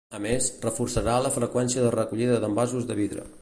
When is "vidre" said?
3.03-3.29